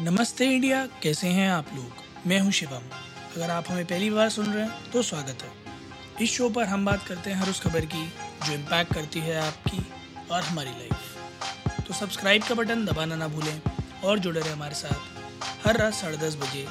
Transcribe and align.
नमस्ते 0.00 0.46
इंडिया, 0.46 0.78
कैसे 1.02 1.28
हैं 1.28 1.48
आप 1.50 1.66
लोग? 1.74 2.26
मैं 2.26 2.38
हूँ 2.40 2.52
शिवम। 2.52 2.88
अगर 3.36 3.50
आप 3.50 3.68
हमें 3.68 3.84
पहली 3.86 4.08
बार 4.10 4.28
सुन 4.30 4.46
रहे 4.46 4.64
हैं 4.64 4.90
तो 4.92 5.02
स्वागत 5.02 5.42
है। 5.42 6.24
इस 6.24 6.30
शो 6.30 6.48
पर 6.50 6.64
हम 6.64 6.84
बात 6.84 7.06
करते 7.06 7.30
हैं 7.30 7.36
हर 7.36 7.50
उस 7.50 7.60
खबर 7.60 7.84
की, 7.84 8.04
जो 8.46 8.52
इम्पैक्ट 8.52 8.94
करती 8.94 9.20
है 9.20 9.36
आपकी 9.40 9.84
और 10.30 10.42
हमारी 10.42 10.70
लाइफ 10.70 11.86
तो 11.86 11.94
सब्सक्राइब 11.94 12.42
का 12.42 12.54
बटन 12.54 12.84
दबाना 12.86 13.16
ना 13.16 13.28
भूलें 13.28 13.60
और 14.04 14.18
जुड़े 14.18 14.40
रहे 14.40 14.52
हमारे 14.52 14.74
साथ 14.74 15.66
हर 15.66 15.76
रात 15.76 15.94
साढ़े 15.94 16.16
दस 16.18 16.36
बजे 16.36 16.66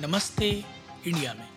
नमस्ते 0.00 0.50
इंडिया 1.06 1.34
में। 1.34 1.48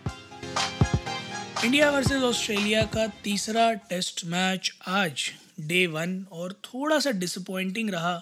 इंडिया 1.66 1.91
वर्सेस 1.91 2.23
ऑस्ट्रेलिया 2.23 2.84
का 2.88 3.07
तीसरा 3.23 3.71
टेस्ट 3.89 4.26
मैच 4.26 4.73
आज 4.88 5.32
डे 5.60 5.86
वन 5.88 6.26
और 6.32 6.54
थोड़ा 6.66 7.00
सा 7.00 7.12
डिसअपॉइंटिंग 7.14 7.89
रहा, 7.89 8.21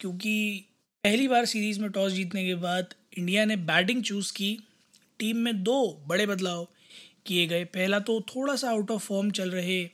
क्योंकि 0.00 0.64
पहली 1.04 1.26
बार 1.28 1.44
सीरीज़ 1.44 1.80
में 1.80 1.90
टॉस 1.90 2.12
जीतने 2.12 2.44
के 2.46 2.54
बाद 2.54 2.94
इंडिया 3.18 3.44
ने 3.44 3.56
बैटिंग 3.56 4.02
चूज़ 4.02 4.32
की। 4.32 4.58
टीम 5.18 5.36
में 5.36 5.62
दो 5.62 6.04
बड़े 6.06 6.26
बदलाव 6.26 6.68
किए 7.26 7.46
गए। 7.46 7.64
पहला 7.64 7.98
तो 7.98 8.20
थोड़ा 8.20 8.54
सा 8.56 8.70
आउट 8.70 8.90
ऑफ़ 8.90 9.02
फॉर्म 9.02 9.30
चल 9.30 9.50
रहे। 9.50 9.84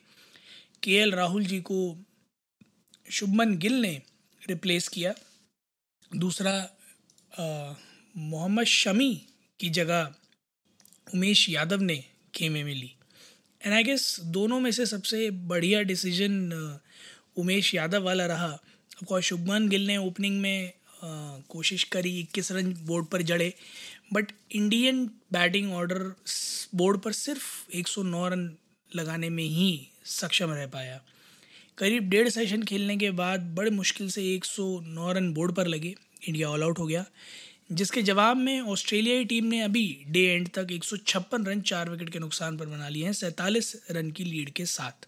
के 0.83 1.11
राहुल 1.11 1.45
जी 1.45 1.61
को 1.61 1.81
शुभमन 3.11 3.57
गिल 3.59 3.73
ने 3.73 4.03
रिप्लेस 4.49 4.89
किया। 4.89 5.15
दूसरा 6.17 6.55
मोहम्मद 8.17 8.67
शमी 8.67 9.15
की 9.61 9.71
जगह 9.71 10.15
उमेश 11.15 11.49
यादव 11.49 11.81
ने 11.81 12.05
खेमे 12.35 12.65
में 12.65 12.75
ली 12.75 12.95
एंड 13.63 13.75
आई 13.75 13.85
गेस 13.85 14.21
दोनों 14.21 14.61
में 14.61 14.71
से 14.71 14.87
सबसे 14.87 15.31
बढ़िया 15.31 15.83
डिसीज़न 15.83 16.79
उमेश 17.37 17.75
यादव 17.75 18.03
वाला 18.03 18.27
रहा। 18.27 19.21
शुभमन 19.21 19.69
गिल 19.69 19.87
ने 19.87 19.97
ओपनिंग 19.97 20.41
में 20.41 20.73
कोशिश 21.49 21.85
करी 21.85 22.19
इक्कीस 22.21 22.53
रन 22.53 22.73
बोर्ड 22.87 23.07
पर 23.07 23.23
जड़े। 23.23 23.53
But 24.13 24.33
Indian 24.53 25.05
batting 25.33 25.73
order 25.73 26.03
board 26.75 27.01
पर 27.01 27.13
सिर्फ़ 27.13 27.77
109 27.77 28.29
रन 28.29 28.51
लगाने 28.93 29.29
में 29.29 29.45
ही 29.45 29.89
सक्षम 30.05 30.51
रह 30.51 30.67
पाया। 30.67 31.01
करीब 31.79 32.09
डेढ़ 32.11 32.29
सेशन 32.29 32.63
खेलने 32.63 32.97
के 32.97 33.11
बाद 33.11 33.55
बड़े 33.57 33.71
मुश्किल 33.71 34.11
से 34.11 34.23
109 34.35 35.13
रन 35.13 35.33
बोर्ड 35.33 35.55
पर 35.55 35.67
लगे। 35.67 35.95
इंडिया 36.29 36.49
ऑल 36.49 36.63
आउट 36.63 36.79
हो 36.79 36.87
गया, 36.87 37.05
जिसके 37.73 38.03
जवाब 38.03 38.37
में 38.37 38.61
ऑस्ट्रेलियाई 38.61 39.25
टीम 39.25 39.45
ने 39.45 39.61
अभी 39.63 40.05
डे 40.09 40.25
एंड 40.27 40.49
तक 40.49 40.73
एक 40.73 40.85
सौ 40.85 40.97
छप्पन 40.97 41.45
रन 41.47 41.61
चार 41.61 41.91
विकेट 41.91 42.09
के 42.09 42.19
नुकसान 42.19 42.57
पर 42.57 42.67
बना 42.67 42.89
लिए 42.89 43.05
हैं, 43.05 43.13
सैंतालीस 43.13 43.77
रन 43.91 44.11
की 44.11 44.25
लीड 44.25 44.51
के 44.51 44.65
साथ। 44.67 45.07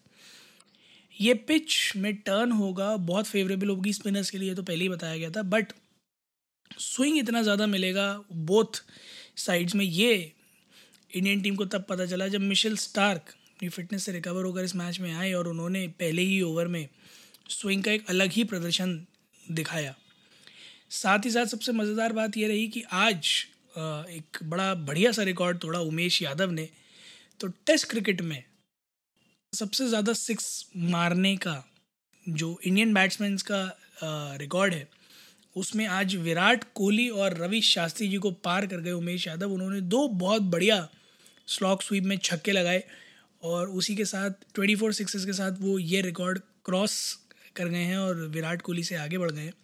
ये 1.16 1.34
पिच 1.34 1.92
में 1.96 2.14
टर्न 2.16 2.52
होगा, 2.52 2.96
बहुत 2.96 3.26
फेवरेबल 3.26 3.68
होगी 3.68 3.92
स्पिनर्स 3.92 4.30
के 4.30 4.38
लिए 4.38 4.54
तो 4.54 4.62
पहले 4.62 4.84
ही 4.84 4.88
बताया 4.88 5.16
गया 5.16 5.30
था 5.30 5.42
बट 5.44 5.72
स्विंग 6.70 7.18
इतना 7.18 7.42
ज़्यादा 7.42 7.66
मिलेगा 7.66 8.06
बोथ 8.32 8.82
साइड्स 9.36 9.74
में, 9.74 9.84
ये 9.84 10.32
इंडियन 11.10 11.40
टीम 11.42 11.56
को 11.56 11.64
तब 11.66 11.84
पता 11.88 12.06
चला 12.06 12.28
जब 12.28 12.40
मिशेल 12.40 12.76
स्टार्क 12.76 13.34
अपनी 13.54 13.68
फिटनेस 13.68 14.04
से 14.04 14.12
रिकवर 14.12 14.44
होकर 14.44 14.64
इस 14.64 14.74
मैच 14.76 15.00
में 15.00 15.12
आए 15.12 15.32
और 15.32 15.48
उन्होंने 15.48 15.86
पहले 16.00 16.22
ही 16.22 16.40
ओवर 16.42 16.68
में 16.68 16.86
स्विंग 17.50 17.82
का 17.84 17.92
एक 17.92 18.08
अलग 18.08 18.32
ही 18.32 18.44
प्रदर्शन 18.44 18.94
दिखाया। 19.44 19.94
साथ 20.92 21.24
ही 21.24 21.30
साथ 21.30 21.46
सबसे 21.46 21.72
मज़ेदार 21.72 22.12
बात 22.12 22.36
यह 22.36 22.48
रही 22.48 22.66
कि 22.68 22.82
आज 22.92 23.28
एक 23.74 24.38
बड़ा 24.44 24.74
बढ़िया 24.74 25.12
सा 25.12 25.22
रिकॉर्ड 25.22 25.58
तोड़ा 25.58 25.80
उमेश 25.80 26.20
यादव 26.22 26.50
ने 26.50 26.68
तो 27.40 27.48
टेस्ट 27.66 27.88
क्रिकेट 27.90 28.20
में 28.22 28.42
सबसे 29.52 29.86
ज़्यादा 29.88 30.12
सिक्स 30.12 30.44
मारने 30.76 31.34
का 31.36 31.62
जो 32.26 32.58
इंडियन 32.64 32.92
बैट्समैन 32.94 33.36
का 33.50 34.36
रिकॉर्ड 34.38 34.74
है, 34.74 34.88
उसमें 35.56 35.86
आज 35.88 36.14
विराट 36.18 36.64
कोहली 36.74 37.08
और 37.10 37.36
रवि 37.36 37.60
शास्त्री 37.62 38.08
जी 38.08 38.16
को 38.16 38.30
पार 38.40 38.66
कर 38.66 38.76
गए 38.76 38.92
उमेश 38.92 39.26
यादव। 39.26 39.52
उन्होंने 39.52 39.80
दो 39.82 40.06
बहुत 40.08 40.42
बढ़िया 40.44 40.88
स्लॉक 41.48 41.82
स्वीप 41.82 42.04
में 42.04 42.16
छक्के 42.18 42.52
लगाए 42.52 42.82
और 43.42 43.68
उसी 43.70 43.96
के 43.96 44.04
साथ 44.04 44.30
ट्वेंटी 44.54 44.74
फोर 44.74 44.92
सिक्सेस 44.92 45.24
के 45.24 45.32
साथ 45.32 45.60
वो 45.60 45.78
ये 45.78 46.00
रिकॉर्ड 46.02 46.38
क्रॉस 46.64 46.96
कर 47.56 47.68
गए 47.68 47.82
हैं 47.82 47.98
और 47.98 48.26
विराट 48.28 48.62
कोहली 48.62 48.84
से 48.84 48.96
आगे 48.96 49.18
बढ़ 49.18 49.30
गए 49.30 49.42
हैं। 49.42 49.54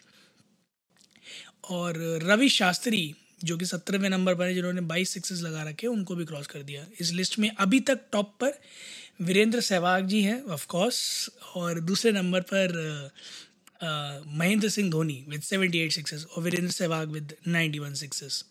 और 1.71 1.95
रवि 2.23 2.49
शास्त्री 2.51 3.15
जो 3.45 3.57
कि 3.57 3.67
सत्रहवें 3.67 4.09
नंबर 4.11 4.35
पर 4.35 4.47
है, 4.47 4.55
जिन्होंने 4.55 4.81
बाईस 4.83 5.11
सिक्सेस 5.11 5.41
लगा 5.43 5.63
रखे 5.63 5.87
उनको 5.87 6.15
भी 6.15 6.25
क्रॉस 6.25 6.47
कर 6.47 6.63
दिया। 6.63 6.87
इस 7.01 7.13
लिस्ट 7.13 7.39
में 7.39 7.51
अभी 7.51 7.81
तक 7.81 8.01
टॉप 8.13 8.35
पर 8.41 8.59
वीरेंद्र 9.21 9.61
सहवाग 9.61 10.07
जी 10.07 10.23
हैं 10.23 10.43
ऑफ़ 10.45 10.67
कोर्स 10.67 11.31
और 11.57 11.81
दूसरे 11.83 12.13
नंबर 12.13 12.41
पर 12.53 13.11
Mahendra 14.29 14.69
Singh 14.69 14.91
Dhoni 14.91 15.25
with 15.29 15.43
seventy 15.43 15.79
eight 15.79 15.93
sixes 15.93 16.25
और 16.27 16.43
Virender 16.43 16.71
Sehwag 16.71 17.11
with 17.11 17.35
ninety 17.49 17.79
one 17.79 17.95
sixes 17.95 18.45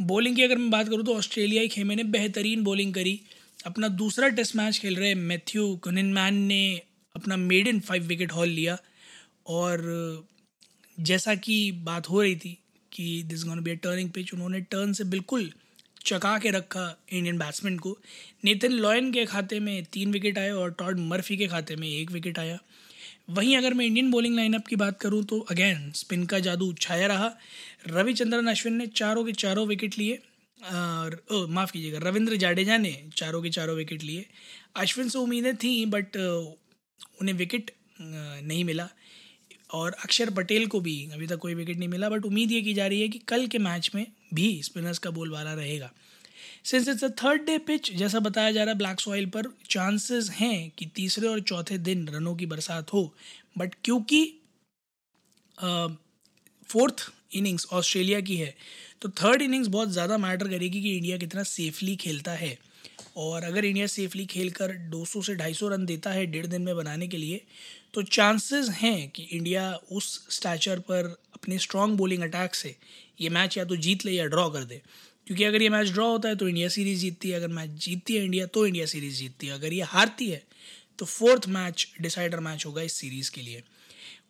bowling 0.00 0.36
की 0.36 0.42
अगर 0.42 0.58
मैं 0.58 0.70
बात 0.70 0.88
करूँ 0.88 1.04
तो 1.04 1.14
ऑस्ट्रेलियाई 1.14 1.68
खेमे 1.68 1.94
ने 1.94 2.04
बेहतरीन 2.06 2.62
बॉलिंग 2.64 2.94
करी। 2.94 3.20
अपना 3.66 3.88
दूसरा 3.88 4.28
टेस्ट 4.28 4.56
मैच 4.56 4.78
खेल 4.78 4.96
रहे 4.96 5.14
मैथ्यू 5.14 5.74
कुनिनमैन 5.76 6.34
ने 6.44 6.80
अपना 7.14 7.36
made 7.36 7.68
in 7.68 7.80
five 7.80 8.06
wicket 8.06 8.32
haul 8.32 8.48
लिया। 8.48 8.78
और 9.48 10.26
जैसा 10.98 11.34
कि 11.34 11.70
बात 11.84 12.08
हो 12.10 12.22
रही 12.22 12.36
थी 12.36 12.58
कि 12.92 13.22
this 13.26 13.44
gonna 13.44 13.60
be 13.60 13.70
a 13.70 13.74
turning 13.82 14.10
pitch 14.10 14.32
उन्होंने 14.34 14.60
टर्न 14.62 14.92
से 14.92 15.04
बिल्कुल 15.06 15.50
चका 16.06 16.38
के 16.38 16.50
रखा 16.50 16.84
इंडियन 17.12 17.38
बैट्समैन 17.38 17.78
को। 17.78 17.96
नेतन 18.44 18.72
लॉयन 18.74 19.12
के 19.12 19.24
खाते 19.26 19.60
में 19.60 19.84
तीन 19.92 20.12
विकेट 20.12 20.38
आए 20.38 20.50
और 20.52 20.70
टॉड 20.78 20.98
मर्फी 21.00 21.36
के 21.36 21.46
खाते 21.48 21.76
में 21.76 21.88
एक 21.88 22.10
विकेट 22.10 22.38
आया। 22.38 22.58
वहीं 23.30 23.56
अगर 23.56 23.74
मैं 23.74 23.86
इंडियन 23.86 24.10
बॉलिंग 24.10 24.34
लाइनअप 24.36 24.66
की 24.66 24.76
बात 24.76 24.98
करूँ 25.00 25.22
तो 25.24 25.38
अगेन 25.50 25.90
स्पिन 25.94 26.24
का 26.26 26.38
जादू 26.40 26.72
छाया 26.80 27.06
रहा। 27.06 27.32
रविचंद्रन 27.88 28.46
अश्विन 28.46 28.74
ने 28.74 28.86
चारों 28.88 29.24
के 29.24 29.32
चारों 29.34 29.66
विकेट 29.66 29.98
लिए 29.98 30.18
और 30.60 31.46
माफ़ 31.50 31.72
कीजिएगा, 31.72 31.98
रविंद्र 32.00 32.36
जाडेजा 32.36 32.76
ने 32.78 32.92
चारों 33.16 33.42
के 33.42 33.50
चारों 33.50 33.76
विकेट 33.76 34.02
लिए। 34.02 34.26
अश्विन 34.76 35.08
से 35.08 35.18
उम्मीदें 35.18 35.54
थी 35.56 35.84
बट 35.86 36.16
उन्हें 36.16 37.34
विकेट 37.34 37.70
नहीं 38.00 38.64
मिला। 38.64 38.88
और 39.72 39.96
अक्षर 40.04 40.30
पटेल 40.32 40.66
को 40.66 40.80
भी 40.80 40.96
अभी 41.14 41.26
तक 41.26 41.38
कोई 41.38 41.54
विकेट 41.54 41.78
नहीं 41.78 41.88
मिला 41.88 42.08
बट 42.10 42.24
उम्मीद 42.24 42.52
ये 42.52 42.60
की 42.62 42.74
जा 42.74 42.86
रही 42.86 43.00
है 43.00 43.08
कि 43.08 43.18
कल 43.28 43.46
के 43.46 43.58
मैच 43.60 43.90
में 43.94 44.06
भी 44.34 44.62
स्पिनर्स 44.62 44.98
का 44.98 45.10
बोलबाला 45.12 45.52
रहेगा। 45.54 45.90
Since 46.64 46.88
it's 46.88 47.04
a 47.04 47.08
third 47.18 47.44
day 47.46 47.56
pitch 47.60 47.92
जैसा 47.94 48.20
बताया 48.20 48.50
जा 48.50 48.62
रहा 48.62 48.72
है 48.72 48.78
ब्लैक 48.78 49.00
सॉइल 49.00 49.26
पर 49.28 49.46
चांसेस 49.70 50.30
हैं 50.32 50.70
कि 50.78 50.86
तीसरे 50.96 51.28
और 51.28 51.40
चौथे 51.42 51.78
दिन 51.80 52.06
रनों 52.08 52.34
की 52.36 52.46
बरसात 52.46 52.92
हो 52.92 53.02
बट 53.58 53.74
क्योंकि 53.84 54.24
फोर्थ 56.68 57.10
इनिंग्स 57.32 57.66
ऑस्ट्रेलिया 57.72 58.20
की 58.20 58.36
है 58.36 58.54
तो 59.02 59.08
थर्ड 59.18 59.42
इनिंग्स 59.42 59.68
बहुत 59.68 59.90
ज़्यादा 59.90 60.18
मैटर 60.18 60.48
करेगी 60.48 60.80
कि 60.82 60.96
इंडिया 60.96 61.16
कितना 61.18 61.42
सेफली 61.44 61.96
खेलता 61.96 62.32
है। 62.34 62.56
और 63.16 63.44
अगर 63.44 63.64
इंडिया 63.64 63.86
सेफली 63.86 64.26
खेल 64.26 64.42
खेलकर 64.42 64.72
200 64.90 65.22
से 65.22 65.34
250 65.34 65.62
रन 65.62 65.86
देता 65.86 66.10
है 66.10 66.26
डेढ़ 66.26 66.46
दिन 66.46 66.62
में 66.62 66.76
बनाने 66.76 67.08
के 67.08 67.16
लिए 67.16 67.44
तो 67.94 68.02
चांसेस 68.02 68.68
हैं 68.68 69.08
कि 69.08 69.22
इंडिया 69.22 69.78
उस 69.92 70.26
स्टैचर 70.30 70.78
पर 70.78 71.04
अपने 71.34 71.58
स्ट्रॉन्ग 71.58 71.96
बॉलिंग 71.96 72.22
अटैक 72.22 72.54
से 72.54 72.76
ये 73.20 73.28
मैच 73.28 73.58
या 73.58 73.64
तो 73.64 73.76
जीत 73.76 74.04
ले 74.04 74.12
या 74.12 74.26
ड्रॉ 74.26 74.50
कर 74.50 74.64
दे। 74.64 74.82
क्योंकि 75.26 75.44
अगर 75.44 75.62
ये 75.62 75.68
मैच 75.68 75.88
ड्रॉ 75.88 76.10
होता 76.10 76.28
है 76.28 76.36
तो 76.36 76.48
इंडिया 76.48 76.68
सीरीज़ 76.68 77.00
जीतती 77.00 77.30
है। 77.30 77.36
अगर 77.36 77.48
मैच 77.48 77.70
जीतती 77.70 78.16
है 78.16 78.24
इंडिया 78.24 78.46
तो 78.46 78.66
इंडिया 78.66 78.86
सीरीज़ 78.86 79.18
जीतती 79.18 79.46
है। 79.46 79.52
अगर 79.52 79.72
ये 79.72 79.82
हारती 79.82 80.30
है 80.30 80.42
तो 80.98 81.06
फोर्थ 81.06 81.48
मैच 81.48 81.86
डिसाइडर 82.00 82.40
मैच 82.40 82.66
होगा 82.66 82.82
इस 82.82 82.92
सीरीज़ 82.92 83.30
के 83.30 83.40
लिए। 83.40 83.62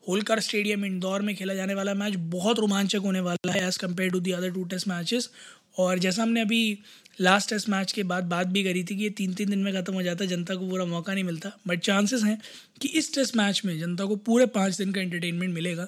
होलकर 0.08 0.40
स्टेडियम 0.40 0.84
इंदौर 0.84 1.22
में 1.22 1.34
खेला 1.36 1.54
जाने 1.54 1.74
वाला 1.74 1.94
मैच 1.94 2.14
बहुत 2.16 2.58
रोमांचक 2.58 2.98
होने 2.98 3.20
वाला 3.20 3.52
है 3.52 3.66
as 3.68 3.78
compared 3.78 4.10
to 4.10 4.20
the 4.20 4.32
other 4.32 4.50
two 4.50 4.64
test 4.64 4.88
matches 4.88 5.30
और 5.76 5.98
जैसा 5.98 6.22
हमने 6.22 6.40
अभी 6.40 6.78
लास्ट 7.20 7.50
टेस्ट 7.50 7.68
मैच 7.68 7.92
के 7.92 8.02
बाद 8.02 8.24
बात 8.24 8.46
भी 8.46 8.62
करी 8.64 8.82
थी 8.84 8.96
कि 8.96 9.02
ये 9.02 9.10
तीन 9.10 9.34
तीन 9.34 9.50
दिन 9.50 9.58
में 9.58 9.72
ख़त्म 9.74 9.94
हो 9.94 10.02
जाता 10.02 10.24
है, 10.24 10.30
जनता 10.30 10.54
को 10.54 10.68
पूरा 10.68 10.84
मौका 10.84 11.14
नहीं 11.14 11.24
मिलता। 11.24 11.52
बट 11.68 11.80
चांसेस 11.80 12.22
हैं 12.22 12.38
कि 12.80 12.88
इस 12.90 13.14
टेस्ट 13.14 13.36
मैच 13.36 13.62
में 13.64 13.78
जनता 13.78 14.04
को 14.04 14.16
पूरे 14.18 14.46
पाँच 14.48 14.78
दिन 14.78 14.92
का 14.92 15.00
एंटरटेनमेंट 15.00 15.54
मिलेगा। 15.54 15.86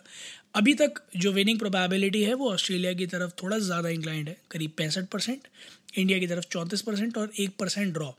अभी 0.55 0.75
तक 0.75 1.01
जो 1.17 1.33
विनिंग 1.33 1.59
प्रोबेबिलिटी 1.59 2.23
है, 2.23 2.35
वो 2.35 2.51
ऑस्ट्रेलिया 2.53 2.93
की 2.93 3.07
तरफ़ 3.07 3.33
थोड़ा 3.43 3.59
ज़्यादा 3.61 3.89
इंक्लाइंड 3.89 4.29
है। 4.29 4.37
करीब 4.51 4.73
पैंसठ 4.79 5.09
परसेंट, 5.09 5.49
इंडिया 5.99 6.19
की 6.19 6.27
तरफ़ 6.27 6.45
चौंतीस 6.51 6.83
परसेंट 6.83 7.19
और 7.19 7.33
एक 7.39 7.57
परसेंट 7.59 7.93
ड्रॉ 7.95 8.11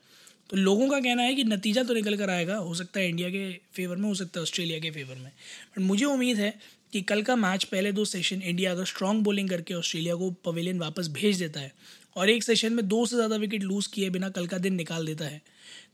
तो 0.49 0.57
लोगों 0.57 0.87
का 0.89 0.99
कहना 0.99 1.21
है 1.21 1.35
कि 1.35 1.43
नतीजा 1.43 1.83
तो 1.83 1.93
निकल 1.93 2.15
कर 2.17 2.29
आएगा, 2.29 2.55
हो 2.55 2.73
सकता 2.75 2.99
है 2.99 3.07
इंडिया 3.09 3.29
के 3.29 3.51
फेवर 3.73 3.95
में, 3.95 4.07
हो 4.09 4.15
सकता 4.15 4.39
है 4.39 4.41
ऑस्ट्रेलिया 4.43 4.79
के 4.79 4.91
फेवर 4.91 5.15
में। 5.15 5.31
बट 5.71 5.79
मुझे 5.79 6.05
उम्मीद 6.05 6.37
है 6.37 6.53
कि 6.95 7.01
कल 7.03 7.21
का 7.21 7.35
मैच 7.35 7.63
पहले 7.65 7.91
दो 7.91 8.03
सेशन 8.05 8.41
इंडिया 8.41 8.71
अगर 8.71 8.85
स्ट्रॉन्ग 8.85 9.23
बॉलिंग 9.23 9.49
करके 9.49 9.73
ऑस्ट्रेलिया 9.73 10.15
को 10.15 10.29
पवेलियन 10.45 10.77
वापस 10.79 11.07
भेज 11.13 11.39
देता 11.39 11.59
है 11.59 11.71
और 12.17 12.29
एक 12.29 12.43
सेशन 12.43 12.73
में 12.73 12.87
दो 12.87 13.05
से 13.05 13.15
ज़्यादा 13.15 13.35
विकेट 13.35 13.63
लूज़ 13.63 13.89
किए 13.93 14.09
बिना 14.09 14.29
कल 14.29 14.47
का 14.47 14.57
दिन 14.57 14.75
निकाल 14.75 15.05
देता 15.05 15.25
है। 15.25 15.41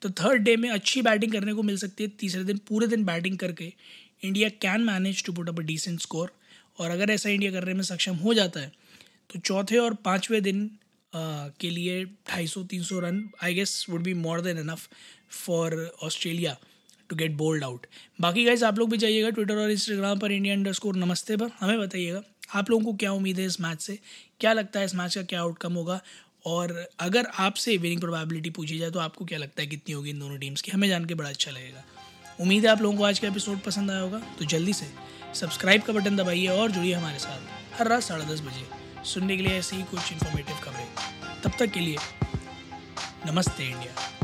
तो 0.01 0.09
थर्ड 0.11 0.41
डे 0.43 0.55
में 0.57 0.69
अच्छी 0.69 1.01
बैटिंग 1.01 1.31
करने 1.31 1.53
को 1.53 1.63
मिल 1.63 1.77
सकती 1.77 2.03
है। 2.03 2.09
तीसरे 2.19 2.43
दिन 2.43 2.57
पूरे 2.67 2.87
दिन 2.87 3.05
बैटिंग 3.05 3.37
करके 3.37 3.71
India 4.23 4.49
can 4.61 4.81
manage 4.83 5.23
to 5.25 5.33
put 5.33 5.49
up 5.49 5.59
a 5.59 5.63
decent 5.63 5.99
score 6.01 6.31
और 6.79 6.91
अगर 6.91 7.11
ऐसा 7.11 7.29
इंडिया 7.29 7.51
करने 7.51 7.73
में 7.73 7.83
सक्षम 7.83 8.15
हो 8.17 8.33
जाता 8.33 8.59
है 8.59 8.71
तो 9.29 9.39
चौथे 9.39 9.77
और 9.77 9.93
पाँचवें 10.05 10.41
दिन 10.43 10.69
आ, 11.13 11.47
के 11.59 11.69
लिए 11.69 12.03
ढाई 12.05 12.47
सौ 12.47 12.99
run 12.99 13.23
I 13.43 13.53
guess 13.53 13.85
would 13.89 14.03
be 14.03 14.13
more 14.19 14.41
than 14.41 14.57
enough 14.59 14.87
for 15.45 15.83
Australia. 16.03 16.57
To 17.11 17.15
get 17.15 17.31
bowled 17.37 17.63
out 17.63 17.85
बाकी 18.21 18.43
गाइज़ 18.45 18.65
आप 18.65 18.79
लोग 18.79 18.89
भी 18.91 18.97
जाइएगा 18.97 19.29
ट्विटर 19.29 19.55
और 19.57 19.71
इंस्टाग्राम 19.71 20.19
पर 20.19 20.31
इंडिया 20.31 20.55
अंडर 20.55 20.73
स्कोर 20.73 20.95
नमस्ते 20.95 21.37
पर। 21.37 21.49
हमें 21.59 21.79
बताइएगा, 21.79 22.21
आप 22.55 22.69
लोगों 22.69 22.85
को 22.85 22.93
क्या 22.93 23.11
उम्मीद 23.11 23.39
है 23.39 23.45
इस 23.45 23.59
मैच 23.61 23.81
से? 23.81 23.97
क्या 24.39 24.53
लगता 24.53 24.79
है 24.79 24.85
इस 24.85 24.95
मैच 24.95 25.15
का 25.15 25.21
क्या 25.23 25.41
आउटकम 25.41 25.73
होगा? 25.73 25.99
और 26.45 26.85
अगर 26.99 27.27
आपसे 27.39 27.75
विनिंग 27.77 27.99
प्रोबेबिलिटी 28.01 28.49
पूछी 28.49 28.77
जाए 28.77 28.91
तो 28.91 28.99
आपको 28.99 29.25
क्या 29.25 29.39
लगता 29.39 29.61
है 29.61 29.67
कितनी 29.67 29.93
होगी 29.93 30.09
इन 30.09 30.19
दोनों 30.19 30.37
टीम्स 30.37 30.61
की? 30.61 30.71
हमें 30.71 30.87
जान 30.89 31.05
के 31.05 31.13
बड़ा 31.13 31.29
अच्छा 31.29 31.51
लगेगा। 31.51 31.83
उम्मीद 32.39 32.65
है 32.65 32.71
आप 32.71 32.81
लोगों 32.81 32.97
को 32.97 33.03
आज 33.03 33.19
का 33.19 33.27
एपिसोड 33.27 33.59
पसंद 33.59 33.91
आया 33.91 33.99
होगा। 33.99 34.19
तो 34.39 34.45
जल्दी 34.45 34.73
से 34.73 34.87
सब्सक्राइब 35.35 35.81
का 35.81 35.93
बटन 35.93 36.15
दबाइए 36.15 36.47
और 36.47 36.71
जुड़िए 36.71 36.93
हमारे 36.93 37.19
साथ 37.19 37.79
हर 37.79 37.87
रात 37.87 38.03
साढ़े 38.03 38.25
दस 38.25 38.41
बजे। 38.41 39.03
सुनने 39.03 39.37
के 39.37 39.43
लिए 39.43 39.57
ऐसी 39.57 39.75
ही 39.75 39.83
कुछ 39.83 40.11
इन्फॉर्मेटिव 40.11 40.55
खबरें। 40.63 40.87
तब 41.43 41.51
तक 41.59 41.71
के 41.73 41.79
लिए 41.79 41.97
नमस्ते 43.25 43.63
इंडिया 43.63 44.20